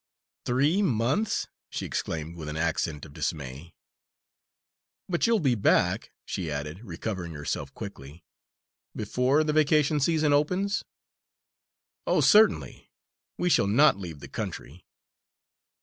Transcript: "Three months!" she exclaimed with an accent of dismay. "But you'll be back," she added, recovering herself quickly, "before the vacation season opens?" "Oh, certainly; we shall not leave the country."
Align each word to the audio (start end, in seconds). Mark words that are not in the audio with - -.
"Three 0.45 0.81
months!" 0.81 1.45
she 1.69 1.85
exclaimed 1.85 2.35
with 2.35 2.49
an 2.49 2.57
accent 2.57 3.05
of 3.05 3.13
dismay. 3.13 3.75
"But 5.07 5.27
you'll 5.27 5.39
be 5.39 5.53
back," 5.53 6.09
she 6.25 6.49
added, 6.49 6.83
recovering 6.83 7.33
herself 7.35 7.71
quickly, 7.75 8.23
"before 8.95 9.43
the 9.43 9.53
vacation 9.53 9.99
season 9.99 10.33
opens?" 10.33 10.83
"Oh, 12.07 12.19
certainly; 12.19 12.89
we 13.37 13.47
shall 13.47 13.67
not 13.67 13.95
leave 13.99 14.21
the 14.21 14.27
country." 14.27 14.87